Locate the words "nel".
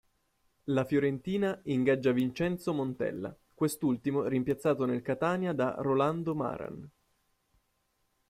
4.85-5.03